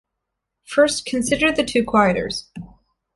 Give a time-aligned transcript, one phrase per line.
[0.65, 2.49] First, consider the two quieters.